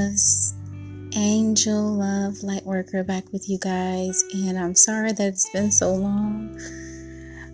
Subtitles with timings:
[0.00, 0.54] loves.
[1.14, 6.58] Angel Love Lightworker back with you guys, and I'm sorry that it's been so long.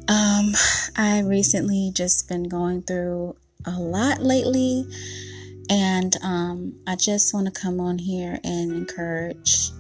[0.09, 0.53] Um,
[0.97, 4.87] I recently just been going through a lot lately,
[5.71, 9.71] and um, I just want to come on here and encourage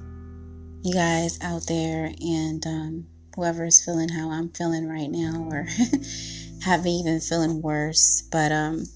[0.82, 5.68] you guys out there and um, whoever is feeling how I'm feeling right now, or
[6.64, 8.22] have even feeling worse.
[8.32, 8.86] But um,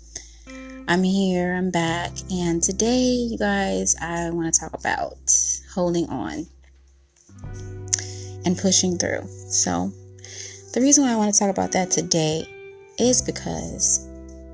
[0.89, 5.19] I'm here, I'm back, and today, you guys, I want to talk about
[5.73, 6.47] holding on
[8.45, 9.27] and pushing through.
[9.49, 9.93] So,
[10.73, 12.45] the reason why I want to talk about that today
[12.99, 14.09] is because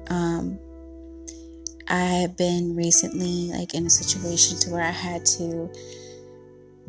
[0.09, 0.59] um,
[1.89, 5.71] I have been recently like in a situation to where I had to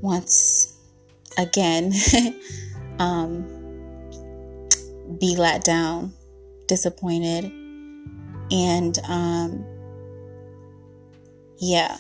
[0.02, 0.78] once
[1.38, 1.94] again
[3.00, 3.44] um,
[5.20, 6.14] be let down,
[6.68, 7.67] disappointed
[8.52, 9.66] and um,
[11.58, 11.98] yeah,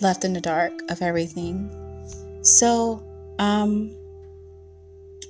[0.00, 1.70] left in the dark of everything.
[2.42, 3.02] So,
[3.38, 3.94] um,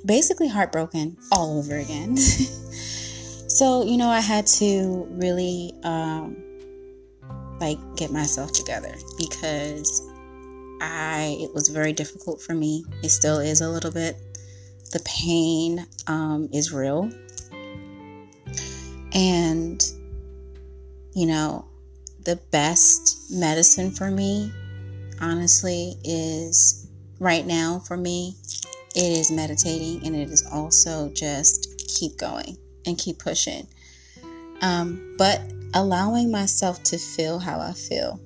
[0.04, 2.16] basically heartbroken all over again.
[3.48, 6.36] so, you know, I had to really um,
[7.60, 10.02] like get myself together because
[10.80, 12.84] I it was very difficult for me.
[13.02, 14.16] It still is a little bit.
[14.92, 17.10] The pain um, is real.
[19.12, 19.84] And
[21.18, 21.64] you know,
[22.26, 24.52] the best medicine for me,
[25.20, 26.86] honestly, is
[27.18, 28.36] right now for me,
[28.94, 33.66] it is meditating and it is also just keep going and keep pushing.
[34.62, 35.40] Um, but
[35.74, 38.20] allowing myself to feel how I feel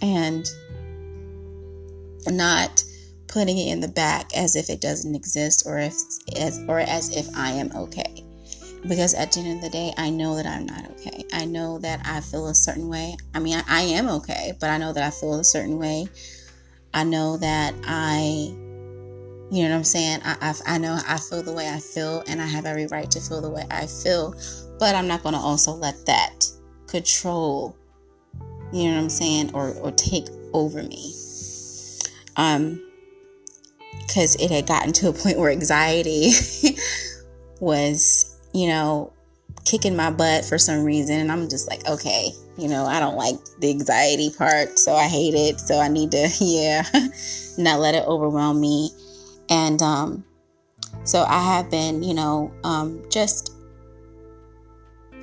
[0.00, 0.46] and
[2.28, 2.84] not
[3.26, 5.94] putting it in the back as if it doesn't exist or if
[6.36, 8.19] as or as if I am okay
[8.86, 11.24] because at the end of the day, I know that I'm not okay.
[11.32, 13.16] I know that I feel a certain way.
[13.34, 16.08] I mean, I, I am okay, but I know that I feel a certain way.
[16.94, 18.20] I know that I,
[19.50, 20.20] you know what I'm saying?
[20.24, 23.10] I, I, I know I feel the way I feel, and I have every right
[23.10, 24.34] to feel the way I feel,
[24.78, 26.46] but I'm not going to also let that
[26.86, 27.76] control,
[28.72, 31.14] you know what I'm saying, or, or take over me.
[32.36, 32.82] Um,
[34.06, 36.32] because it had gotten to a point where anxiety
[37.60, 39.12] was you know,
[39.64, 41.20] kicking my butt for some reason.
[41.20, 44.78] And I'm just like, okay, you know, I don't like the anxiety part.
[44.78, 45.60] So I hate it.
[45.60, 46.84] So I need to, yeah,
[47.58, 48.90] not let it overwhelm me.
[49.48, 50.24] And um,
[51.04, 53.52] so I have been, you know, um, just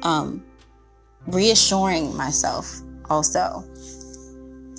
[0.03, 0.43] um,
[1.27, 3.63] reassuring myself also.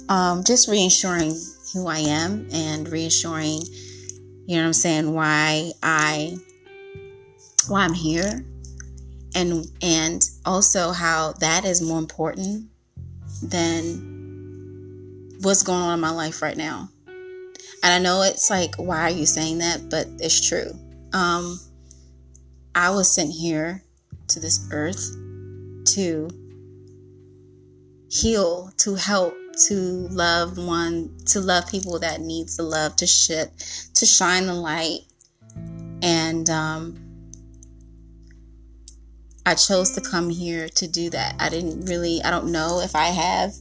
[0.08, 1.38] Um, just reassuring
[1.74, 3.60] who I am and reassuring,
[4.46, 6.38] you know what I'm saying, why I
[7.68, 8.44] why I'm here
[9.34, 12.68] and and also how that is more important
[13.42, 14.18] than
[15.42, 16.88] what's going on in my life right now.
[17.82, 19.88] And I know it's like, why are you saying that?
[19.88, 20.72] But it's true.
[21.12, 21.60] Um,
[22.74, 23.84] I was sent here
[24.28, 25.14] to this earth
[25.94, 26.28] to
[28.10, 29.34] heal, to help,
[29.66, 29.74] to
[30.10, 33.50] love one, to love people that needs the love, to shit,
[33.94, 35.00] to shine the light,
[36.02, 37.07] and um,
[39.48, 41.34] I chose to come here to do that.
[41.38, 43.54] I didn't really, I don't know if I have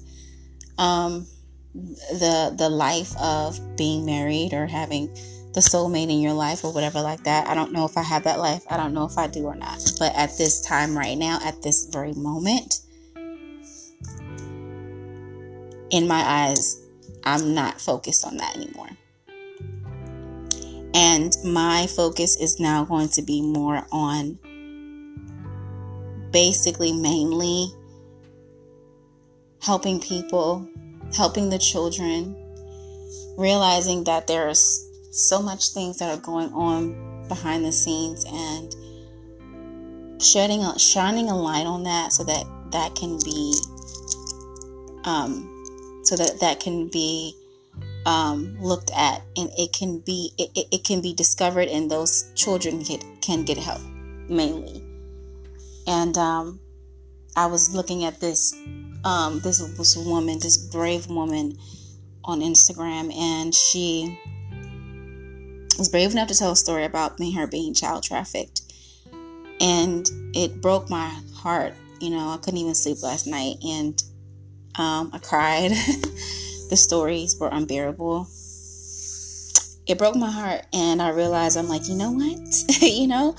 [0.78, 1.26] um,
[1.74, 5.08] the the life of being married or having
[5.54, 7.48] the soulmate in your life or whatever like that.
[7.48, 8.66] I don't know if I have that life.
[8.70, 9.80] I don't know if I do or not.
[9.98, 12.82] But at this time right now, at this very moment,
[15.90, 16.82] in my eyes,
[17.24, 18.90] I'm not focused on that anymore.
[20.94, 24.38] And my focus is now going to be more on
[26.32, 27.68] basically mainly
[29.62, 30.68] helping people,
[31.16, 32.36] helping the children,
[33.38, 38.76] realizing that there's so much things that are going on behind the scenes and
[40.22, 43.54] shedding a, shining a light on that so that that can be
[45.06, 47.34] um, so that that can be
[48.06, 52.84] um, looked at and it can be it, it, can be discovered and those children
[52.84, 53.82] can, can get help
[54.30, 54.87] mainly
[55.88, 56.60] and um,
[57.36, 58.54] I was looking at this
[59.04, 61.58] um, this was a woman, this brave woman
[62.26, 64.20] on Instagram, and she
[65.78, 68.62] was brave enough to tell a story about me, her being child trafficked,
[69.62, 71.74] and it broke my heart.
[72.02, 74.02] You know, I couldn't even sleep last night, and
[74.76, 75.72] um, I cried.
[76.70, 78.28] the stories were unbearable.
[79.88, 83.36] It broke my heart, and I realized I'm like, you know what, you know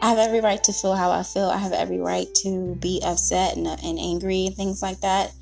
[0.00, 1.48] I have every right to feel how I feel.
[1.48, 5.32] I have every right to be upset and, and angry and things like that.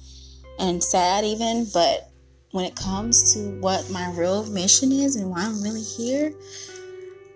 [0.58, 2.10] and sad even, but
[2.52, 6.32] when it comes to what my real mission is and why I'm really here,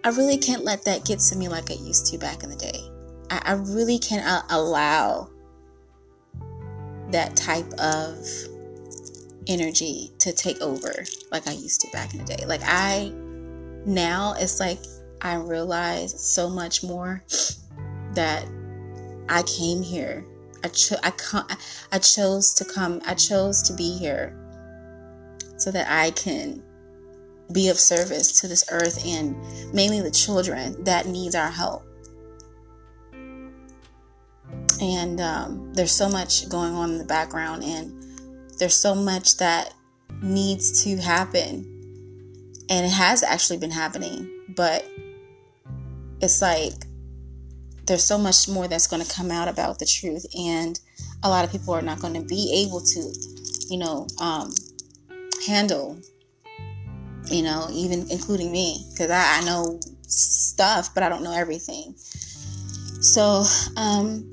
[0.02, 2.56] I really can't let that get to me like I used to back in the
[2.56, 2.80] day.
[3.28, 5.28] I, I really can't uh, allow
[7.10, 8.16] that type of
[9.46, 12.46] energy to take over like I used to back in the day.
[12.46, 13.12] Like I
[13.84, 14.78] now it's like
[15.22, 17.22] I realize so much more
[18.14, 18.46] that
[19.28, 20.24] I came here.
[20.64, 21.48] I cho- I, com-
[21.92, 23.00] I chose to come.
[23.06, 24.36] I chose to be here
[25.56, 26.62] so that I can
[27.52, 29.36] be of service to this earth and
[29.74, 31.84] mainly the children that needs our help.
[34.80, 38.02] And um, there's so much going on in the background, and
[38.58, 39.74] there's so much that
[40.22, 41.66] needs to happen.
[42.70, 44.88] And it has actually been happening, but
[46.20, 46.72] it's like
[47.86, 50.78] there's so much more that's going to come out about the truth, and
[51.22, 53.12] a lot of people are not going to be able to,
[53.68, 54.52] you know, um,
[55.46, 55.98] handle,
[57.26, 61.94] you know, even including me, because I, I know stuff, but I don't know everything.
[63.02, 63.44] So,
[63.76, 64.28] um,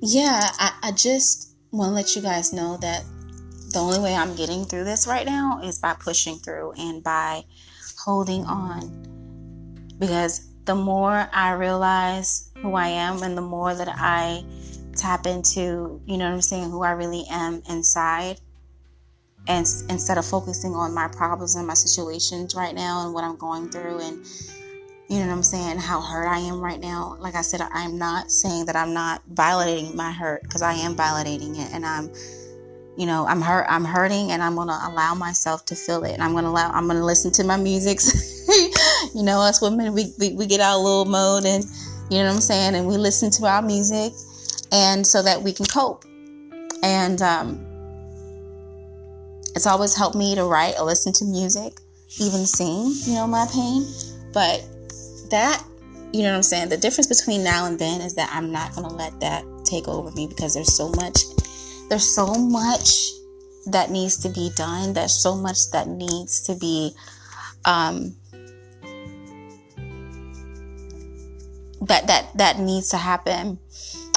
[0.00, 3.04] yeah, I, I just want to let you guys know that
[3.72, 7.44] the only way I'm getting through this right now is by pushing through and by
[7.98, 9.04] holding on.
[9.98, 14.44] Because the more I realize who I am and the more that I
[14.94, 18.38] tap into, you know what I'm saying, who I really am inside,
[19.48, 23.36] and instead of focusing on my problems and my situations right now and what I'm
[23.36, 24.26] going through and
[25.08, 27.16] you know what I'm saying, how hurt I am right now.
[27.18, 30.94] Like I said, I'm not saying that I'm not validating my hurt because I am
[30.94, 32.12] validating it and I'm
[32.98, 36.22] you know, I'm hurt I'm hurting and I'm to allow myself to feel it and
[36.22, 38.00] I'm to allow I'm to listen to my music.
[39.14, 41.64] you know, us women we, we we get our little mode and
[42.10, 44.12] you know what I'm saying and we listen to our music
[44.72, 46.04] and so that we can cope.
[46.82, 47.68] And um
[49.58, 51.80] it's always helped me to write or listen to music,
[52.20, 53.84] even sing, you know, my pain.
[54.32, 54.64] But
[55.30, 55.64] that,
[56.12, 56.68] you know what I'm saying?
[56.68, 59.88] The difference between now and then is that I'm not going to let that take
[59.88, 61.18] over me because there's so much,
[61.88, 63.10] there's so much
[63.66, 64.92] that needs to be done.
[64.92, 66.92] There's so much that needs to be,
[67.64, 68.14] um,
[71.82, 73.58] that that that needs to happen.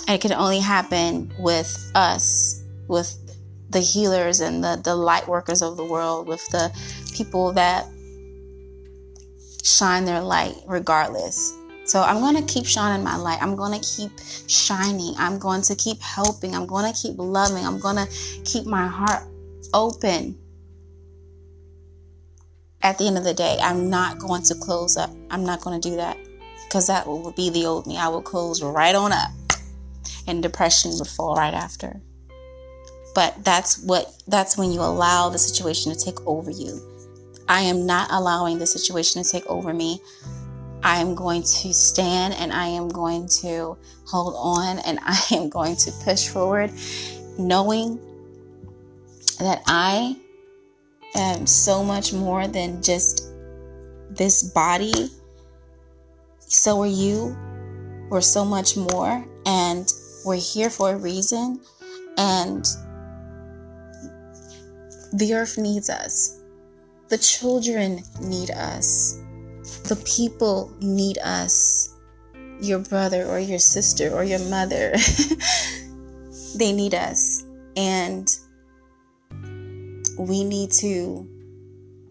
[0.08, 3.18] And it can only happen with us, with
[3.70, 6.72] the healers and the, the light workers of the world, with the
[7.16, 7.86] people that
[9.64, 11.56] shine their light regardless.
[11.86, 13.42] So I'm going to keep shining my light.
[13.42, 14.12] I'm going to keep
[14.48, 15.14] shining.
[15.18, 16.56] I'm going to keep helping.
[16.56, 17.66] I'm going to keep loving.
[17.66, 18.08] I'm going to
[18.44, 19.24] keep my heart
[19.74, 20.38] open.
[22.82, 25.12] At the end of the day, I'm not going to close up.
[25.30, 26.18] I'm not going to do that
[26.72, 27.98] because that will be the old me.
[27.98, 29.30] I will close right on up
[30.26, 32.00] and depression would fall right after.
[33.14, 36.80] But that's what that's when you allow the situation to take over you.
[37.50, 40.00] I am not allowing the situation to take over me.
[40.82, 45.50] I am going to stand and I am going to hold on and I am
[45.50, 46.72] going to push forward,
[47.38, 48.00] knowing
[49.40, 50.16] that I
[51.16, 53.30] am so much more than just
[54.10, 55.12] this body.
[56.52, 57.38] So are you.
[58.10, 59.88] We're so much more, and
[60.26, 61.62] we're here for a reason.
[62.18, 62.66] And
[65.14, 66.42] the earth needs us.
[67.08, 69.18] The children need us.
[69.88, 71.96] The people need us.
[72.60, 74.94] Your brother or your sister or your mother.
[76.58, 77.46] they need us.
[77.78, 78.28] And
[80.20, 81.26] we need to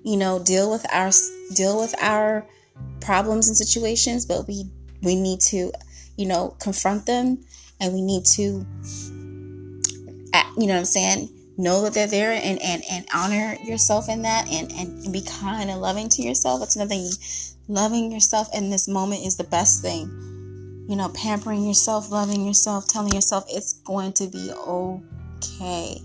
[0.02, 1.10] you know deal with our
[1.54, 2.48] deal with our
[3.00, 4.64] problems and situations but we
[5.02, 5.72] we need to
[6.16, 7.38] you know confront them
[7.80, 8.64] and we need to
[10.34, 11.28] uh, you know what i'm saying
[11.60, 15.70] know that they're there and, and, and honor yourself in that and, and, be kind
[15.70, 16.62] and loving to yourself.
[16.62, 17.10] It's another thing.
[17.68, 20.08] Loving yourself in this moment is the best thing.
[20.88, 26.00] You know, pampering yourself, loving yourself, telling yourself it's going to be okay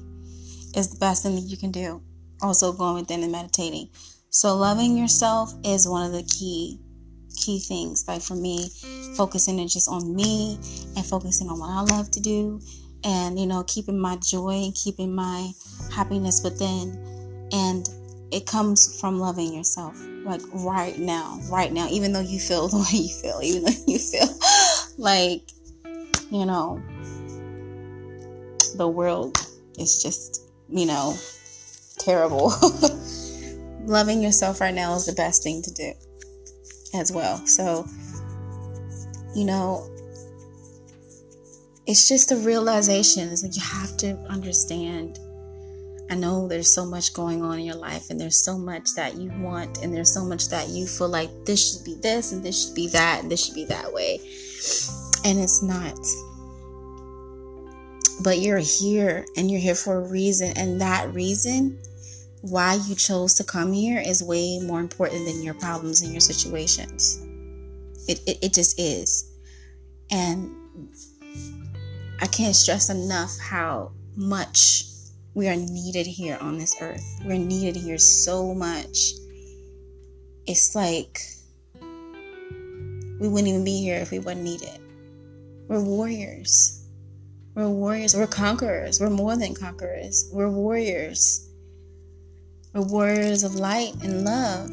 [0.75, 2.01] is the best thing that you can do.
[2.41, 3.89] Also going within and meditating.
[4.35, 6.77] So loving yourself is one of the key
[7.37, 8.03] key things.
[8.05, 8.69] Like for me,
[9.15, 10.59] focusing just on me
[10.97, 12.59] and focusing on what I love to do
[13.05, 15.51] and you know keeping my joy and keeping my
[15.89, 16.99] happiness within
[17.53, 17.89] and
[18.29, 22.77] it comes from loving yourself like right now right now even though you feel the
[22.77, 24.27] way you feel even though you feel
[24.97, 25.43] like
[26.29, 26.81] you know
[28.75, 29.37] the world
[29.79, 31.15] is just you know
[31.99, 32.51] terrible
[33.85, 35.93] loving yourself right now is the best thing to do
[36.93, 37.85] as well so
[39.35, 39.89] you know
[41.87, 43.29] it's just a realization.
[43.29, 45.19] It's like you have to understand
[46.07, 49.15] I know there's so much going on in your life, and there's so much that
[49.15, 52.43] you want, and there's so much that you feel like this should be this, and
[52.43, 54.19] this should be that, and this should be that way.
[55.25, 55.97] And it's not.
[58.23, 61.79] But you're here, and you're here for a reason, and that reason
[62.49, 66.21] why you chose to come here is way more important than your problems and your
[66.21, 67.19] situations.
[68.07, 69.31] It, it, it just is.
[70.11, 70.53] And
[72.21, 74.83] I can't stress enough how much
[75.33, 77.03] we are needed here on this earth.
[77.25, 79.13] We're needed here so much.
[80.45, 81.19] It's like
[83.19, 84.79] we wouldn't even be here if we weren't needed.
[85.67, 86.87] We're warriors.
[87.55, 88.15] We're warriors.
[88.15, 89.01] We're conquerors.
[89.01, 90.29] We're more than conquerors.
[90.31, 91.49] We're warriors.
[92.75, 94.69] We're warriors of light and love.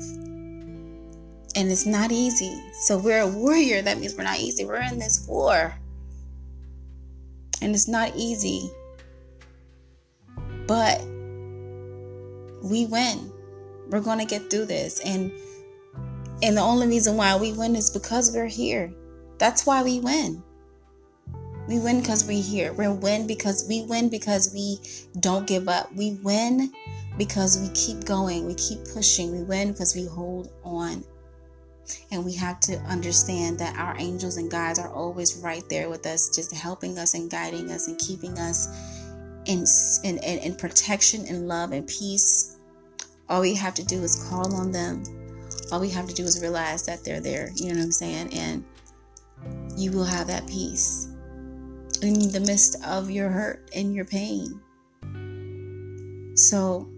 [1.54, 2.60] And it's not easy.
[2.72, 3.80] So we're a warrior.
[3.80, 4.64] That means we're not easy.
[4.64, 5.72] We're in this war.
[7.60, 8.68] And it's not easy.
[10.66, 11.00] But
[12.64, 13.30] we win.
[13.88, 14.98] We're going to get through this.
[15.04, 15.30] And
[16.42, 18.92] and the only reason why we win is because we're here.
[19.38, 20.42] That's why we win.
[21.68, 22.72] We win because we're here.
[22.72, 24.80] We win because we win because we
[25.20, 25.94] don't give up.
[25.94, 26.72] We win
[27.18, 28.46] because we keep going.
[28.46, 29.32] We keep pushing.
[29.32, 31.04] We win because we hold on.
[32.10, 36.06] And we have to understand that our angels and guides are always right there with
[36.06, 38.68] us, just helping us and guiding us and keeping us
[39.46, 39.64] in,
[40.04, 42.58] in, in, in protection and love and peace.
[43.28, 45.02] All we have to do is call on them.
[45.70, 47.50] All we have to do is realize that they're there.
[47.56, 48.32] You know what I'm saying?
[48.34, 48.64] And
[49.76, 51.08] you will have that peace
[52.02, 54.60] in the midst of your hurt and your pain.
[56.34, 56.88] So,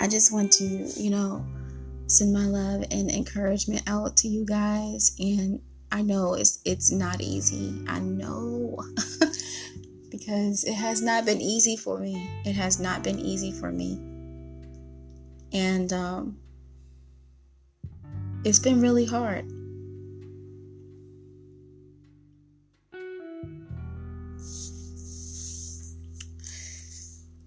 [0.00, 1.44] I just want to, you know,
[2.06, 5.16] send my love and encouragement out to you guys.
[5.18, 7.84] And I know it's it's not easy.
[7.88, 8.82] I know.
[10.10, 12.28] because it has not been easy for me.
[12.44, 13.98] It has not been easy for me.
[15.52, 16.38] And um,
[18.44, 19.50] it's been really hard.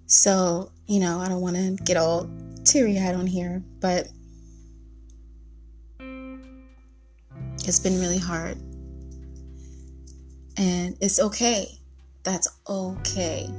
[0.08, 2.29] So, you know, I don't want to get all
[2.71, 4.07] teary eyed on here, but
[7.65, 8.57] it's been really hard.
[10.57, 11.81] And it's okay
[12.23, 13.49] that's okay.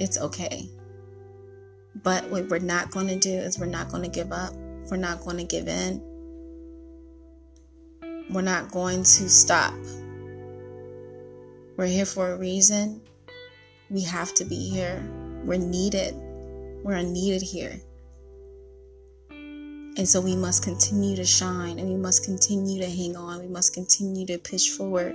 [0.00, 0.68] It's okay.
[2.02, 4.54] But what we're not going to do is we're not going to give up.
[4.90, 6.02] We're not going to give in.
[8.30, 9.74] We're not going to stop.
[11.76, 13.02] We're here for a reason.
[13.90, 15.02] We have to be here.
[15.44, 16.14] We're needed.
[16.82, 17.80] We're needed here.
[19.30, 23.40] And so we must continue to shine and we must continue to hang on.
[23.40, 25.14] We must continue to push forward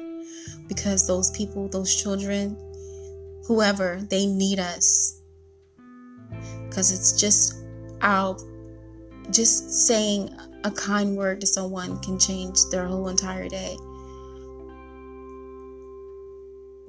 [0.67, 2.55] because those people, those children,
[3.47, 5.21] whoever, they need us.
[6.69, 7.55] Because it's just
[8.01, 8.37] our,
[9.31, 10.29] just saying
[10.63, 13.75] a kind word to someone can change their whole entire day.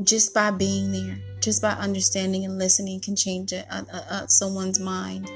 [0.02, 4.80] Just by being there, just by understanding and listening can change a, a, a, someone's
[4.80, 5.28] mind.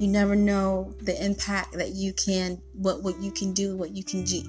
[0.00, 4.02] You never know the impact that you can what what you can do what you
[4.02, 4.42] can do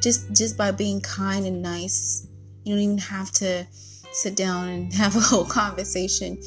[0.00, 2.26] just just by being kind and nice.
[2.64, 3.66] You don't even have to
[4.12, 6.38] sit down and have a whole conversation.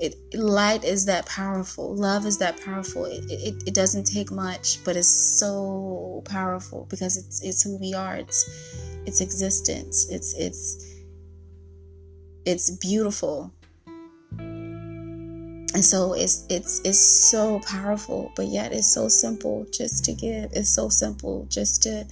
[0.00, 1.94] It, light is that powerful.
[1.94, 3.04] Love is that powerful.
[3.04, 7.92] It, it, it doesn't take much but it's so powerful because it's it's who we
[7.92, 8.16] are.
[8.16, 8.48] It's
[9.04, 10.08] it's existence.
[10.08, 10.91] It's it's
[12.44, 13.52] it's beautiful.
[15.74, 16.98] And so it's it's it's
[17.30, 20.52] so powerful but yet it's so simple just to give.
[20.52, 22.06] It's so simple just to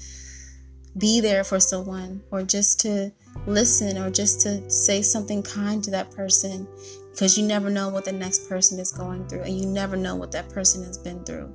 [0.96, 3.12] be there for someone or just to
[3.46, 6.66] listen or just to say something kind to that person
[7.10, 10.16] because you never know what the next person is going through and you never know
[10.16, 11.52] what that person has been through.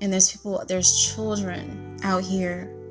[0.00, 2.81] And there's people there's children out here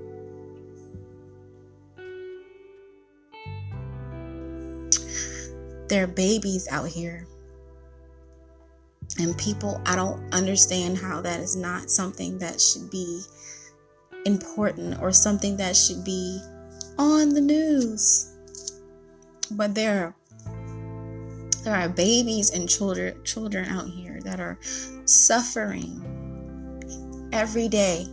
[5.91, 7.27] There are babies out here.
[9.19, 13.21] And people, I don't understand how that is not something that should be
[14.25, 16.39] important or something that should be
[16.98, 18.38] on the news.
[19.51, 20.15] But there
[21.65, 24.57] there are babies and children children out here that are
[25.03, 26.00] suffering
[27.33, 28.07] every day.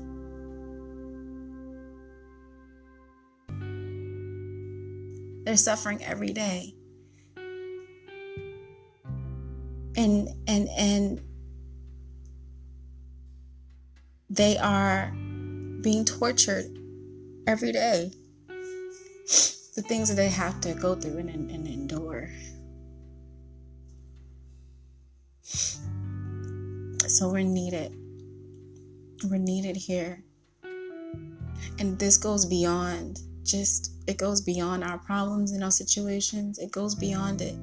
[5.44, 6.74] They're suffering every day.
[9.98, 11.20] And and and
[14.30, 15.10] they are
[15.82, 16.66] being tortured
[17.46, 18.12] every day.
[19.74, 22.28] the things that they have to go through and, and endure.
[25.42, 27.96] So we're needed.
[29.24, 30.22] We're needed here.
[31.78, 36.58] And this goes beyond just, it goes beyond our problems and our situations.
[36.58, 37.56] It goes beyond it.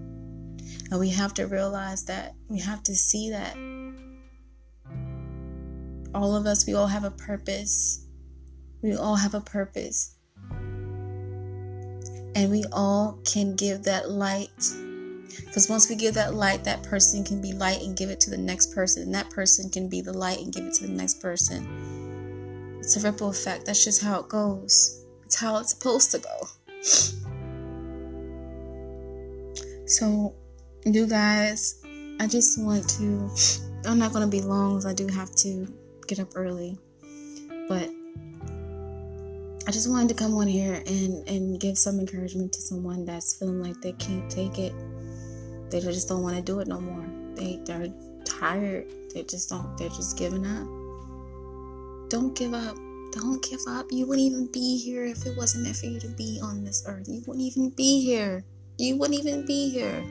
[0.92, 2.36] And we have to realize that.
[2.48, 3.56] We have to see that.
[6.14, 8.06] All of us, we all have a purpose.
[8.82, 10.16] We all have a purpose.
[12.36, 14.52] And we all can give that light
[15.56, 18.30] because once we give that light, that person can be light and give it to
[18.30, 19.04] the next person.
[19.04, 22.78] And that person can be the light and give it to the next person.
[22.80, 23.66] It's a ripple effect.
[23.66, 25.06] That's just how it goes.
[25.24, 26.48] It's how it's supposed to go.
[29.88, 30.36] So,
[30.86, 31.84] you guys,
[32.20, 33.30] I just want to.
[33.86, 35.68] I'm not to be long I do have to
[36.08, 36.78] get up early.
[37.68, 37.90] But
[39.68, 43.38] I just wanted to come on here and, and give some encouragement to someone that's
[43.38, 44.74] feeling like they can't take it
[45.70, 47.06] they just don't want to do it no more.
[47.34, 47.92] They they're
[48.24, 48.86] tired.
[49.14, 49.78] They just don't.
[49.78, 50.68] They're just giving up.
[52.10, 52.76] Don't give up.
[53.12, 53.88] Don't give up.
[53.92, 56.84] You wouldn't even be here if it wasn't meant for you to be on this
[56.88, 57.08] earth.
[57.08, 58.44] You wouldn't even be here.
[58.78, 60.04] You wouldn't even be here.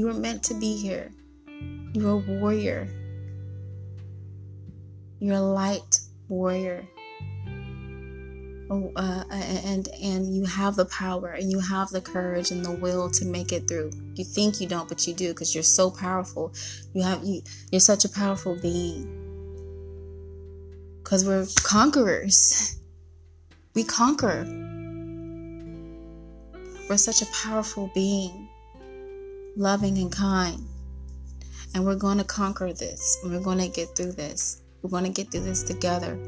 [0.00, 1.12] You were meant to be here.
[1.92, 2.88] You're a warrior.
[5.18, 6.88] You're a light warrior.
[8.70, 12.70] Oh, uh, and and you have the power and you have the courage and the
[12.70, 13.90] will to make it through.
[14.14, 16.54] You think you don't, but you do because you're so powerful.
[16.94, 19.04] You have you you're such a powerful being.
[21.04, 22.80] Because we're conquerors.
[23.74, 24.46] We conquer.
[26.88, 28.48] We're such a powerful being,
[29.60, 30.66] loving and kind.
[31.74, 33.18] And we're going to conquer this.
[33.22, 34.62] We're going to get through this.
[34.82, 36.18] We're going to get through this together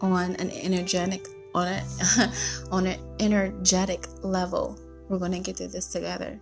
[0.00, 1.82] on an energetic on a
[2.72, 4.78] on an energetic level.
[5.08, 6.40] We're going to get through this together.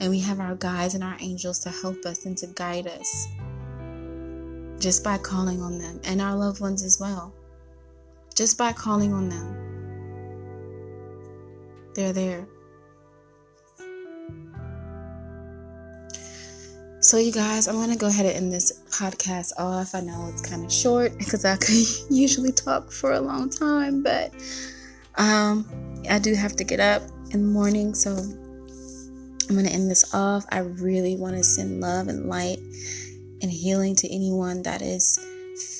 [0.00, 3.28] And we have our guides and our angels to help us and to guide us
[4.78, 7.34] just by calling on them and our loved ones as well.
[8.34, 9.67] Just by calling on them.
[11.98, 12.46] They're there.
[17.00, 19.96] So, you guys, I'm going to go ahead and end this podcast off.
[19.96, 21.74] I know it's kind of short because I could
[22.08, 24.32] usually talk for a long time, but
[25.16, 25.66] um,
[26.08, 27.94] I do have to get up in the morning.
[27.94, 30.46] So, I'm going to end this off.
[30.52, 32.60] I really want to send love and light
[33.42, 35.18] and healing to anyone that is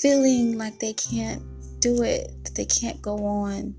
[0.02, 1.44] feeling like they can't
[1.78, 3.76] do it, that they can't go on.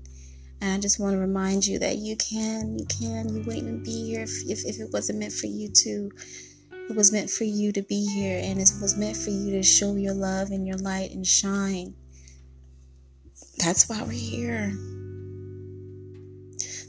[0.60, 3.82] And I just want to remind you that you can, you can, you wouldn't even
[3.82, 6.10] be here if, if, if it wasn't meant for you to
[6.90, 9.62] it was meant for you to be here, and it was meant for you to
[9.62, 11.94] show your love and your light and shine.
[13.58, 14.72] That's why we're here.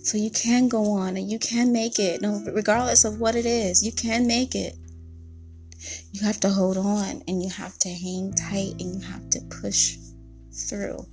[0.04, 2.20] So you can go on and you can make it.
[2.20, 4.76] No, regardless of what it is, you can make it.
[6.12, 9.42] You have to hold on and you have to hang tight and you have to
[9.62, 9.98] push
[10.52, 11.06] through.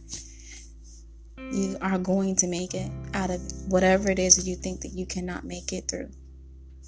[1.52, 4.92] You are going to make it out of whatever it is that you think that
[4.92, 6.10] you cannot make it through.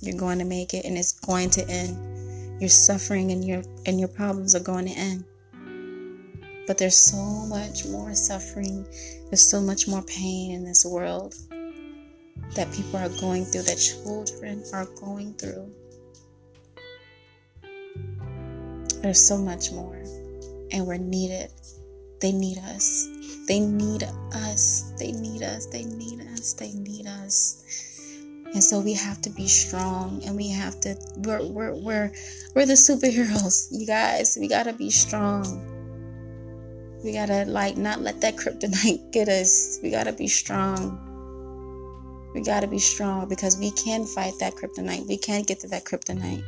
[0.00, 2.60] You're going to make it and it's going to end.
[2.60, 5.24] Your suffering and your and your problems are going to end.
[6.66, 8.86] But there's so much more suffering.
[9.28, 11.34] There's so much more pain in this world
[12.54, 15.72] that people are going through, that children are going through.
[19.02, 19.96] There's so much more.
[20.72, 21.50] And we're needed.
[22.20, 23.08] They need us.
[23.50, 24.92] They need us.
[24.96, 25.66] They need us.
[25.66, 26.52] They need us.
[26.52, 27.64] They need us.
[28.54, 32.12] And so we have to be strong and we have to we're we're we're
[32.54, 34.38] we're the superheroes, you guys.
[34.40, 35.42] We gotta be strong.
[37.02, 39.80] We gotta like not let that kryptonite get us.
[39.82, 42.30] We gotta be strong.
[42.32, 45.08] We gotta be strong because we can fight that kryptonite.
[45.08, 46.44] We can get to that kryptonite.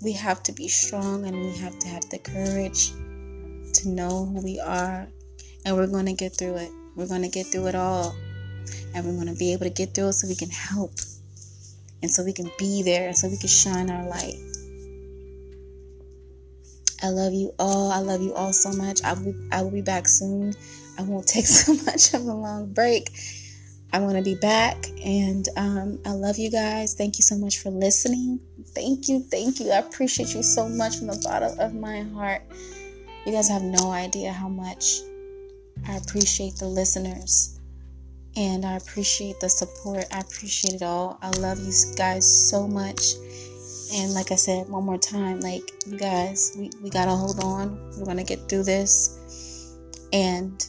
[0.00, 2.92] We have to be strong and we have to have the courage
[3.86, 5.06] to know who we are.
[5.64, 6.70] And we're gonna get through it.
[6.94, 8.14] We're gonna get through it all
[8.94, 10.92] and we're going to be able to get through it so we can help
[12.02, 14.36] and so we can be there and so we can shine our light.
[17.02, 17.92] I love you all.
[17.92, 19.02] I love you all so much.
[19.04, 20.54] I will, I will be back soon.
[20.98, 23.10] I won't take so much of a long break.
[23.92, 26.94] I want to be back and um, I love you guys.
[26.94, 28.40] Thank you so much for listening.
[28.74, 29.20] Thank you.
[29.20, 29.70] Thank you.
[29.70, 32.42] I appreciate you so much from the bottom of my heart.
[33.26, 35.00] You guys have no idea how much
[35.88, 37.58] I appreciate the listeners
[38.36, 40.04] and I appreciate the support.
[40.12, 41.18] I appreciate it all.
[41.22, 43.14] I love you guys so much.
[43.92, 47.92] And like I said, one more time, like you guys, we, we gotta hold on.
[47.98, 49.74] We're gonna get through this.
[50.12, 50.64] And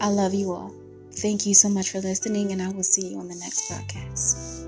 [0.00, 0.74] I love you all.
[1.12, 4.63] Thank you so much for listening, and I will see you on the next podcast.